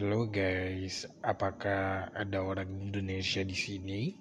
[0.00, 4.16] Halo guys, apakah ada orang Indonesia di sini?